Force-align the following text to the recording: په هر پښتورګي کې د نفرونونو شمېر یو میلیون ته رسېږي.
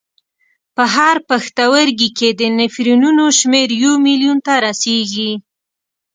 په 0.75 0.83
هر 0.95 1.15
پښتورګي 1.29 2.09
کې 2.17 2.29
د 2.39 2.41
نفرونونو 2.59 3.23
شمېر 3.39 3.67
یو 3.83 3.93
میلیون 4.05 4.37
ته 4.45 4.53
رسېږي. 4.65 5.31